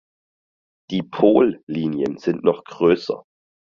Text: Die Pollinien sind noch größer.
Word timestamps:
Die 0.89 1.03
Pollinien 1.03 2.17
sind 2.17 2.43
noch 2.43 2.63
größer. 2.63 3.23